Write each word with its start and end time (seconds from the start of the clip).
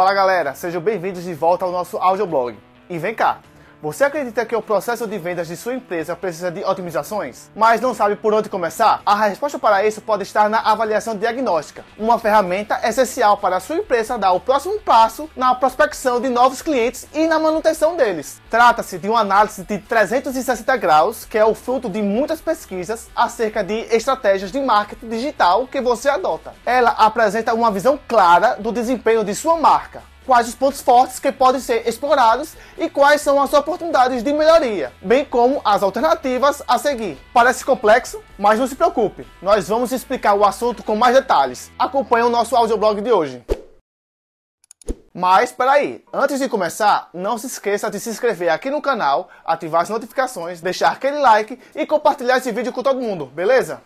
Fala 0.00 0.14
galera, 0.14 0.54
sejam 0.54 0.80
bem-vindos 0.80 1.24
de 1.24 1.34
volta 1.34 1.66
ao 1.66 1.70
nosso 1.70 1.98
audioblog. 1.98 2.56
E 2.88 2.96
vem 2.96 3.14
cá, 3.14 3.40
você 3.82 4.04
acredita 4.04 4.44
que 4.44 4.54
o 4.54 4.60
processo 4.60 5.06
de 5.06 5.16
vendas 5.18 5.48
de 5.48 5.56
sua 5.56 5.74
empresa 5.74 6.14
precisa 6.14 6.50
de 6.50 6.62
otimizações, 6.62 7.50
mas 7.56 7.80
não 7.80 7.94
sabe 7.94 8.14
por 8.14 8.34
onde 8.34 8.50
começar? 8.50 9.00
A 9.06 9.14
resposta 9.14 9.58
para 9.58 9.86
isso 9.86 10.02
pode 10.02 10.22
estar 10.22 10.50
na 10.50 10.58
avaliação 10.58 11.16
diagnóstica, 11.16 11.82
uma 11.98 12.18
ferramenta 12.18 12.78
essencial 12.86 13.38
para 13.38 13.56
a 13.56 13.60
sua 13.60 13.76
empresa 13.76 14.18
dar 14.18 14.32
o 14.32 14.40
próximo 14.40 14.78
passo 14.80 15.30
na 15.34 15.54
prospecção 15.54 16.20
de 16.20 16.28
novos 16.28 16.60
clientes 16.60 17.08
e 17.14 17.26
na 17.26 17.38
manutenção 17.38 17.96
deles. 17.96 18.40
Trata-se 18.50 18.98
de 18.98 19.08
uma 19.08 19.20
análise 19.20 19.64
de 19.64 19.78
360 19.78 20.76
graus, 20.76 21.24
que 21.24 21.38
é 21.38 21.44
o 21.44 21.54
fruto 21.54 21.88
de 21.88 22.02
muitas 22.02 22.40
pesquisas 22.40 23.08
acerca 23.16 23.64
de 23.64 23.86
estratégias 23.94 24.52
de 24.52 24.60
marketing 24.60 25.08
digital 25.08 25.66
que 25.66 25.80
você 25.80 26.10
adota. 26.10 26.52
Ela 26.66 26.90
apresenta 26.90 27.54
uma 27.54 27.70
visão 27.70 27.98
clara 28.06 28.56
do 28.56 28.72
desempenho 28.72 29.24
de 29.24 29.34
sua 29.34 29.56
marca, 29.56 30.02
quais 30.30 30.46
os 30.46 30.54
pontos 30.54 30.80
fortes 30.80 31.18
que 31.18 31.32
podem 31.32 31.60
ser 31.60 31.88
explorados 31.88 32.52
e 32.78 32.88
quais 32.88 33.20
são 33.20 33.42
as 33.42 33.52
oportunidades 33.52 34.22
de 34.22 34.32
melhoria, 34.32 34.92
bem 35.02 35.24
como 35.24 35.60
as 35.64 35.82
alternativas 35.82 36.62
a 36.68 36.78
seguir. 36.78 37.18
Parece 37.34 37.64
complexo, 37.64 38.22
mas 38.38 38.56
não 38.56 38.68
se 38.68 38.76
preocupe, 38.76 39.26
nós 39.42 39.66
vamos 39.66 39.90
explicar 39.90 40.34
o 40.34 40.44
assunto 40.44 40.84
com 40.84 40.94
mais 40.94 41.16
detalhes. 41.16 41.72
Acompanhe 41.76 42.24
o 42.24 42.30
nosso 42.30 42.54
audioblog 42.54 43.00
de 43.00 43.10
hoje. 43.10 43.44
Mas 45.12 45.50
peraí, 45.50 46.04
antes 46.12 46.38
de 46.38 46.48
começar, 46.48 47.10
não 47.12 47.36
se 47.36 47.48
esqueça 47.48 47.90
de 47.90 47.98
se 47.98 48.10
inscrever 48.10 48.50
aqui 48.50 48.70
no 48.70 48.80
canal, 48.80 49.28
ativar 49.44 49.82
as 49.82 49.88
notificações, 49.88 50.60
deixar 50.60 50.92
aquele 50.92 51.18
like 51.18 51.58
e 51.74 51.84
compartilhar 51.84 52.38
esse 52.38 52.52
vídeo 52.52 52.72
com 52.72 52.84
todo 52.84 53.00
mundo, 53.00 53.26
beleza? 53.26 53.82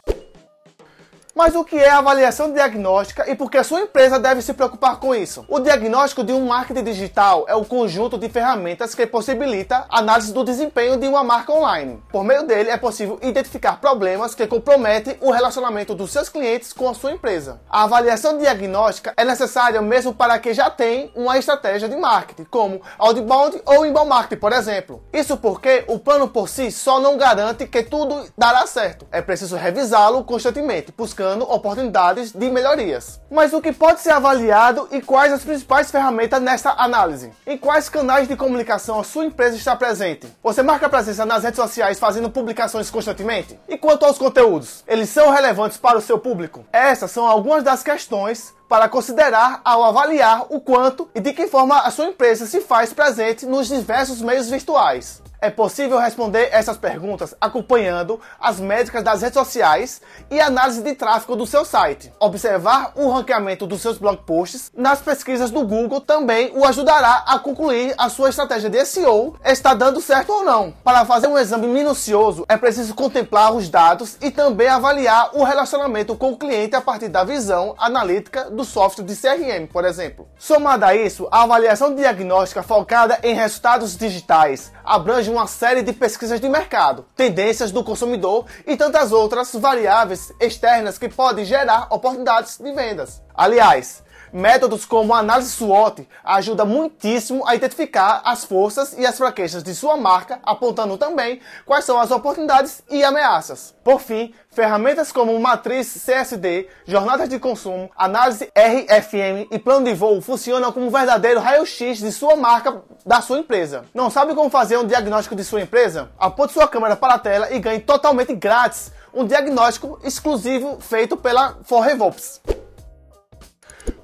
Mas 1.36 1.56
o 1.56 1.64
que 1.64 1.76
é 1.76 1.90
avaliação 1.90 2.52
diagnóstica 2.52 3.28
e 3.28 3.34
por 3.34 3.50
que 3.50 3.58
a 3.58 3.64
sua 3.64 3.80
empresa 3.80 4.20
deve 4.20 4.40
se 4.40 4.54
preocupar 4.54 5.00
com 5.00 5.12
isso? 5.12 5.44
O 5.48 5.58
diagnóstico 5.58 6.22
de 6.22 6.32
um 6.32 6.46
marketing 6.46 6.84
digital 6.84 7.44
é 7.48 7.56
o 7.56 7.64
conjunto 7.64 8.16
de 8.16 8.28
ferramentas 8.28 8.94
que 8.94 9.04
possibilita 9.04 9.84
a 9.88 9.98
análise 9.98 10.32
do 10.32 10.44
desempenho 10.44 10.96
de 10.96 11.08
uma 11.08 11.24
marca 11.24 11.52
online. 11.52 12.00
Por 12.12 12.22
meio 12.22 12.46
dele 12.46 12.70
é 12.70 12.76
possível 12.76 13.18
identificar 13.20 13.80
problemas 13.80 14.32
que 14.32 14.46
comprometem 14.46 15.16
o 15.20 15.32
relacionamento 15.32 15.92
dos 15.92 16.12
seus 16.12 16.28
clientes 16.28 16.72
com 16.72 16.88
a 16.88 16.94
sua 16.94 17.10
empresa. 17.10 17.60
A 17.68 17.82
avaliação 17.82 18.38
diagnóstica 18.38 19.12
é 19.16 19.24
necessária 19.24 19.82
mesmo 19.82 20.14
para 20.14 20.38
quem 20.38 20.54
já 20.54 20.70
tem 20.70 21.10
uma 21.16 21.36
estratégia 21.36 21.88
de 21.88 21.96
marketing, 21.96 22.44
como 22.44 22.80
outbound 22.96 23.60
ou 23.66 23.84
inbound 23.84 24.08
marketing, 24.08 24.40
por 24.40 24.52
exemplo. 24.52 25.02
Isso 25.12 25.36
porque 25.36 25.82
o 25.88 25.98
plano 25.98 26.28
por 26.28 26.48
si 26.48 26.70
só 26.70 27.00
não 27.00 27.16
garante 27.16 27.66
que 27.66 27.82
tudo 27.82 28.24
dará 28.38 28.64
certo. 28.68 29.04
É 29.10 29.20
preciso 29.20 29.56
revisá-lo 29.56 30.22
constantemente, 30.22 30.94
buscando 30.96 31.23
buscando 31.24 31.50
oportunidades 31.50 32.32
de 32.32 32.50
melhorias. 32.50 33.18
Mas 33.30 33.54
o 33.54 33.62
que 33.62 33.72
pode 33.72 34.00
ser 34.00 34.10
avaliado 34.10 34.86
e 34.92 35.00
quais 35.00 35.32
as 35.32 35.42
principais 35.42 35.90
ferramentas 35.90 36.40
nesta 36.40 36.72
análise? 36.72 37.32
Em 37.46 37.56
quais 37.56 37.88
canais 37.88 38.28
de 38.28 38.36
comunicação 38.36 39.00
a 39.00 39.04
sua 39.04 39.24
empresa 39.24 39.56
está 39.56 39.74
presente? 39.74 40.28
Você 40.42 40.62
marca 40.62 40.88
presença 40.88 41.24
nas 41.24 41.42
redes 41.42 41.58
sociais 41.58 41.98
fazendo 41.98 42.28
publicações 42.28 42.90
constantemente? 42.90 43.58
E 43.66 43.78
quanto 43.78 44.04
aos 44.04 44.18
conteúdos? 44.18 44.84
Eles 44.86 45.08
são 45.08 45.30
relevantes 45.30 45.78
para 45.78 45.96
o 45.96 46.02
seu 46.02 46.18
público? 46.18 46.66
Essas 46.70 47.10
são 47.10 47.26
algumas 47.26 47.64
das 47.64 47.82
questões 47.82 48.52
para 48.68 48.88
considerar 48.88 49.62
ao 49.64 49.82
avaliar 49.82 50.44
o 50.50 50.60
quanto 50.60 51.08
e 51.14 51.20
de 51.20 51.32
que 51.32 51.46
forma 51.46 51.78
a 51.78 51.90
sua 51.90 52.06
empresa 52.06 52.46
se 52.46 52.60
faz 52.60 52.92
presente 52.92 53.46
nos 53.46 53.68
diversos 53.68 54.20
meios 54.20 54.50
virtuais. 54.50 55.22
É 55.44 55.50
possível 55.50 55.98
responder 55.98 56.48
essas 56.52 56.78
perguntas 56.78 57.34
acompanhando 57.38 58.18
as 58.40 58.58
métricas 58.58 59.04
das 59.04 59.20
redes 59.20 59.38
sociais 59.38 60.00
e 60.30 60.40
análise 60.40 60.80
de 60.80 60.94
tráfego 60.94 61.36
do 61.36 61.46
seu 61.46 61.66
site. 61.66 62.10
Observar 62.18 62.92
o 62.94 63.10
ranqueamento 63.10 63.66
dos 63.66 63.82
seus 63.82 63.98
blog 63.98 64.22
posts 64.24 64.72
nas 64.74 65.02
pesquisas 65.02 65.50
do 65.50 65.62
Google 65.66 66.00
também 66.00 66.50
o 66.54 66.64
ajudará 66.64 67.24
a 67.26 67.38
concluir 67.38 67.92
a 67.98 68.08
sua 68.08 68.30
estratégia 68.30 68.70
de 68.70 68.82
SEO 68.86 69.36
está 69.44 69.74
dando 69.74 70.00
certo 70.00 70.32
ou 70.32 70.44
não. 70.44 70.72
Para 70.82 71.04
fazer 71.04 71.26
um 71.26 71.36
exame 71.36 71.66
minucioso, 71.66 72.46
é 72.48 72.56
preciso 72.56 72.94
contemplar 72.94 73.54
os 73.54 73.68
dados 73.68 74.16
e 74.22 74.30
também 74.30 74.68
avaliar 74.68 75.28
o 75.34 75.44
relacionamento 75.44 76.16
com 76.16 76.32
o 76.32 76.38
cliente 76.38 76.74
a 76.74 76.80
partir 76.80 77.08
da 77.08 77.22
visão 77.22 77.74
analítica 77.76 78.50
do 78.50 78.64
software 78.64 79.04
de 79.04 79.14
CRM, 79.14 79.66
por 79.70 79.84
exemplo. 79.84 80.26
Somado 80.38 80.86
a 80.86 80.96
isso, 80.96 81.28
a 81.30 81.42
avaliação 81.42 81.94
diagnóstica 81.94 82.62
focada 82.62 83.18
em 83.22 83.34
resultados 83.34 83.94
digitais 83.94 84.72
abrange 84.82 85.33
uma 85.34 85.46
série 85.46 85.82
de 85.82 85.92
pesquisas 85.92 86.40
de 86.40 86.48
mercado, 86.48 87.04
tendências 87.16 87.72
do 87.72 87.82
consumidor 87.82 88.46
e 88.66 88.76
tantas 88.76 89.12
outras 89.12 89.52
variáveis 89.54 90.32
externas 90.40 90.96
que 90.96 91.08
podem 91.08 91.44
gerar 91.44 91.88
oportunidades 91.90 92.58
de 92.58 92.72
vendas. 92.72 93.20
Aliás, 93.34 94.02
Métodos 94.34 94.84
como 94.84 95.14
análise 95.14 95.52
SWOT 95.52 96.08
ajuda 96.24 96.64
muitíssimo 96.64 97.46
a 97.46 97.54
identificar 97.54 98.20
as 98.24 98.44
forças 98.44 98.92
e 98.98 99.06
as 99.06 99.16
fraquezas 99.16 99.62
de 99.62 99.72
sua 99.76 99.96
marca, 99.96 100.40
apontando 100.42 100.98
também 100.98 101.40
quais 101.64 101.84
são 101.84 102.00
as 102.00 102.10
oportunidades 102.10 102.82
e 102.90 103.04
ameaças. 103.04 103.76
Por 103.84 104.00
fim, 104.00 104.34
ferramentas 104.50 105.12
como 105.12 105.38
matriz 105.38 106.04
CSD, 106.04 106.66
jornadas 106.84 107.28
de 107.28 107.38
consumo, 107.38 107.88
análise 107.96 108.50
RFM 108.56 109.46
e 109.52 109.58
plano 109.60 109.84
de 109.84 109.94
voo 109.94 110.20
funcionam 110.20 110.72
como 110.72 110.88
um 110.88 110.90
verdadeiro 110.90 111.38
raio-x 111.38 111.98
de 111.98 112.10
sua 112.10 112.34
marca 112.34 112.82
da 113.06 113.20
sua 113.20 113.38
empresa. 113.38 113.84
Não 113.94 114.10
sabe 114.10 114.34
como 114.34 114.50
fazer 114.50 114.76
um 114.78 114.84
diagnóstico 114.84 115.36
de 115.36 115.44
sua 115.44 115.60
empresa? 115.60 116.10
Aponte 116.18 116.54
sua 116.54 116.66
câmera 116.66 116.96
para 116.96 117.14
a 117.14 117.18
tela 117.20 117.52
e 117.52 117.60
ganhe 117.60 117.78
totalmente 117.78 118.34
grátis 118.34 118.90
um 119.14 119.24
diagnóstico 119.24 120.00
exclusivo 120.02 120.78
feito 120.80 121.16
pela 121.16 121.56
Forrevops. 121.62 122.40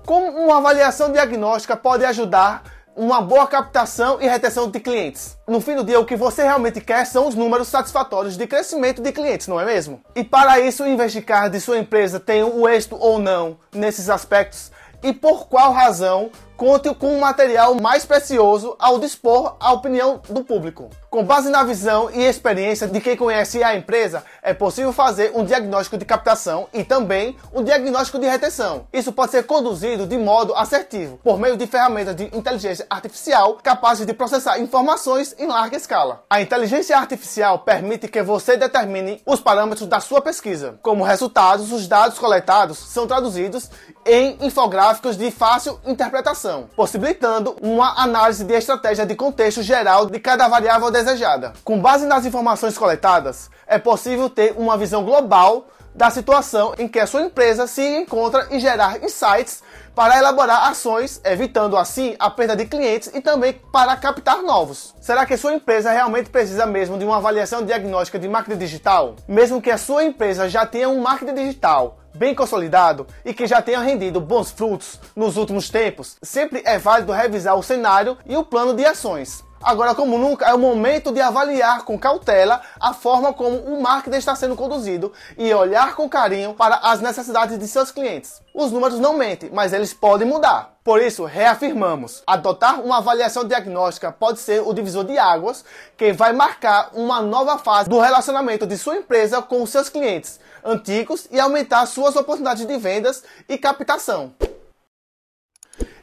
Como 0.04 0.26
uma 0.30 0.58
avaliação 0.58 1.12
diagnóstica 1.12 1.76
pode 1.76 2.04
ajudar 2.04 2.62
uma 2.96 3.20
boa 3.20 3.46
captação 3.46 4.20
e 4.20 4.28
retenção 4.28 4.70
de 4.70 4.80
clientes. 4.80 5.38
No 5.46 5.60
fim 5.60 5.76
do 5.76 5.84
dia, 5.84 5.98
o 5.98 6.04
que 6.04 6.16
você 6.16 6.42
realmente 6.42 6.80
quer 6.80 7.06
são 7.06 7.28
os 7.28 7.34
números 7.34 7.68
satisfatórios 7.68 8.36
de 8.36 8.46
crescimento 8.46 9.00
de 9.00 9.12
clientes, 9.12 9.46
não 9.46 9.60
é 9.60 9.64
mesmo? 9.64 10.02
E 10.14 10.24
para 10.24 10.60
isso, 10.60 10.86
investigar 10.86 11.48
de 11.48 11.60
sua 11.60 11.78
empresa 11.78 12.20
tem 12.20 12.42
o 12.42 12.68
êxito 12.68 12.96
ou 12.98 13.18
não 13.18 13.58
nesses 13.72 14.10
aspectos 14.10 14.70
e 15.02 15.12
por 15.12 15.48
qual 15.48 15.72
razão 15.72 16.30
conte 16.60 16.94
com 16.94 17.14
um 17.14 17.20
material 17.20 17.74
mais 17.74 18.04
precioso 18.04 18.76
ao 18.78 18.98
dispor 18.98 19.56
a 19.58 19.72
opinião 19.72 20.20
do 20.28 20.44
público. 20.44 20.90
Com 21.08 21.24
base 21.24 21.48
na 21.48 21.64
visão 21.64 22.10
e 22.12 22.22
experiência 22.22 22.86
de 22.86 23.00
quem 23.00 23.16
conhece 23.16 23.64
a 23.64 23.74
empresa, 23.74 24.22
é 24.42 24.52
possível 24.52 24.92
fazer 24.92 25.32
um 25.34 25.42
diagnóstico 25.42 25.96
de 25.96 26.04
captação 26.04 26.68
e 26.72 26.84
também 26.84 27.34
um 27.52 27.64
diagnóstico 27.64 28.18
de 28.18 28.26
retenção. 28.26 28.86
Isso 28.92 29.10
pode 29.10 29.30
ser 29.32 29.44
conduzido 29.44 30.06
de 30.06 30.18
modo 30.18 30.54
assertivo, 30.54 31.18
por 31.24 31.38
meio 31.38 31.56
de 31.56 31.66
ferramentas 31.66 32.14
de 32.14 32.24
inteligência 32.36 32.86
artificial 32.90 33.58
capazes 33.62 34.06
de 34.06 34.12
processar 34.12 34.60
informações 34.60 35.34
em 35.38 35.46
larga 35.46 35.78
escala. 35.78 36.24
A 36.28 36.42
inteligência 36.42 36.96
artificial 36.96 37.60
permite 37.60 38.06
que 38.06 38.22
você 38.22 38.58
determine 38.58 39.22
os 39.24 39.40
parâmetros 39.40 39.88
da 39.88 39.98
sua 39.98 40.20
pesquisa. 40.20 40.78
Como 40.82 41.04
resultados, 41.04 41.72
os 41.72 41.88
dados 41.88 42.18
coletados 42.18 42.76
são 42.76 43.06
traduzidos 43.06 43.70
em 44.04 44.36
infográficos 44.42 45.16
de 45.16 45.30
fácil 45.30 45.80
interpretação 45.86 46.49
possibilitando 46.76 47.56
uma 47.60 48.02
análise 48.02 48.44
de 48.44 48.54
estratégia 48.54 49.06
de 49.06 49.14
contexto 49.14 49.62
geral 49.62 50.06
de 50.06 50.18
cada 50.18 50.48
variável 50.48 50.90
desejada. 50.90 51.52
Com 51.64 51.80
base 51.80 52.06
nas 52.06 52.24
informações 52.24 52.76
coletadas, 52.76 53.50
é 53.66 53.78
possível 53.78 54.28
ter 54.28 54.54
uma 54.56 54.76
visão 54.76 55.04
global 55.04 55.66
da 55.94 56.10
situação 56.10 56.74
em 56.78 56.88
que 56.88 56.98
a 56.98 57.06
sua 57.06 57.22
empresa 57.22 57.66
se 57.66 57.82
encontra 57.82 58.46
e 58.50 58.60
gerar 58.60 59.02
insights 59.02 59.62
para 59.94 60.16
elaborar 60.18 60.68
ações, 60.68 61.20
evitando 61.24 61.76
assim 61.76 62.14
a 62.18 62.30
perda 62.30 62.56
de 62.56 62.64
clientes 62.64 63.10
e 63.12 63.20
também 63.20 63.54
para 63.72 63.96
captar 63.96 64.42
novos. 64.42 64.94
Será 65.00 65.26
que 65.26 65.36
sua 65.36 65.54
empresa 65.54 65.90
realmente 65.90 66.30
precisa 66.30 66.64
mesmo 66.64 66.96
de 66.96 67.04
uma 67.04 67.16
avaliação 67.16 67.64
diagnóstica 67.64 68.18
de 68.18 68.28
marketing 68.28 68.58
digital? 68.58 69.16
Mesmo 69.26 69.60
que 69.60 69.70
a 69.70 69.78
sua 69.78 70.04
empresa 70.04 70.48
já 70.48 70.64
tenha 70.64 70.88
um 70.88 71.00
marketing 71.00 71.34
digital 71.34 71.99
bem 72.14 72.34
consolidado 72.34 73.06
e 73.24 73.32
que 73.32 73.46
já 73.46 73.62
tenha 73.62 73.80
rendido 73.80 74.20
bons 74.20 74.50
frutos 74.50 74.98
nos 75.14 75.36
últimos 75.36 75.68
tempos, 75.68 76.16
sempre 76.22 76.62
é 76.64 76.78
válido 76.78 77.12
revisar 77.12 77.56
o 77.56 77.62
cenário 77.62 78.16
e 78.26 78.36
o 78.36 78.44
plano 78.44 78.74
de 78.74 78.84
ações. 78.84 79.44
Agora, 79.62 79.94
como 79.94 80.16
nunca, 80.16 80.46
é 80.46 80.54
o 80.54 80.58
momento 80.58 81.12
de 81.12 81.20
avaliar 81.20 81.84
com 81.84 81.98
cautela 81.98 82.62
a 82.80 82.94
forma 82.94 83.32
como 83.34 83.58
o 83.58 83.82
marketing 83.82 84.16
está 84.16 84.34
sendo 84.34 84.56
conduzido 84.56 85.12
e 85.36 85.52
olhar 85.52 85.94
com 85.94 86.08
carinho 86.08 86.54
para 86.54 86.76
as 86.76 87.02
necessidades 87.02 87.58
de 87.58 87.68
seus 87.68 87.90
clientes. 87.90 88.40
Os 88.54 88.72
números 88.72 88.98
não 88.98 89.18
mentem, 89.18 89.50
mas 89.52 89.74
eles 89.74 89.92
podem 89.92 90.26
mudar. 90.26 90.78
Por 90.82 91.02
isso, 91.02 91.26
reafirmamos: 91.26 92.22
adotar 92.26 92.80
uma 92.80 92.98
avaliação 92.98 93.44
diagnóstica 93.44 94.10
pode 94.10 94.40
ser 94.40 94.62
o 94.62 94.72
divisor 94.72 95.04
de 95.04 95.18
águas 95.18 95.62
que 95.94 96.10
vai 96.10 96.32
marcar 96.32 96.88
uma 96.94 97.20
nova 97.20 97.58
fase 97.58 97.90
do 97.90 98.00
relacionamento 98.00 98.66
de 98.66 98.78
sua 98.78 98.96
empresa 98.96 99.42
com 99.42 99.66
seus 99.66 99.90
clientes 99.90 100.40
antigos 100.64 101.26
e 101.30 101.38
aumentar 101.38 101.84
suas 101.86 102.16
oportunidades 102.16 102.66
de 102.66 102.78
vendas 102.78 103.22
e 103.48 103.58
captação. 103.58 104.32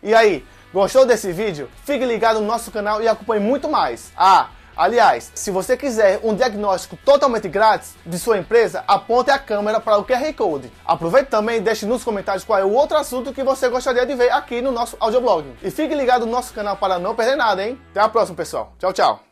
E 0.02 0.14
aí, 0.14 0.46
Gostou 0.74 1.06
desse 1.06 1.32
vídeo? 1.32 1.70
Fique 1.84 2.06
ligado 2.06 2.40
no 2.40 2.46
nosso 2.46 2.72
canal 2.72 3.02
e 3.02 3.08
acompanhe 3.08 3.42
muito 3.42 3.70
mais. 3.70 4.12
Ah, 4.16 4.50
Aliás, 4.78 5.32
se 5.34 5.50
você 5.50 5.76
quiser 5.76 6.20
um 6.24 6.36
diagnóstico 6.36 6.96
totalmente 6.98 7.50
grátis 7.50 7.96
de 8.06 8.20
sua 8.20 8.38
empresa, 8.38 8.84
aponte 8.88 9.32
a 9.32 9.40
câmera 9.40 9.80
para 9.80 9.98
o 9.98 10.06
QR 10.06 10.32
Code. 10.34 10.72
Aproveite 10.86 11.32
também 11.32 11.58
e 11.58 11.62
deixe 11.62 11.88
nos 11.88 12.04
comentários 12.04 12.44
qual 12.44 12.60
é 12.60 12.64
o 12.64 12.72
outro 12.72 12.96
assunto 12.96 13.34
que 13.34 13.44
você 13.44 13.70
gostaria 13.70 14.06
de 14.06 14.14
ver 14.14 14.32
aqui 14.32 14.62
no 14.62 14.72
nosso 14.72 14.96
audioblog. 15.00 15.52
E 15.64 15.72
fique 15.72 15.96
ligado 15.96 16.28
no 16.28 16.32
nosso 16.32 16.54
canal 16.54 16.78
para 16.78 17.00
não 17.00 17.16
perder 17.16 17.36
nada, 17.36 17.66
hein? 17.66 17.82
Até 17.90 18.02
a 18.02 18.08
próxima, 18.08 18.38
pessoal. 18.38 18.72
Tchau, 18.78 18.94
tchau. 18.94 19.27